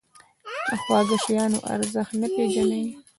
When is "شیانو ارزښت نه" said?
1.23-2.27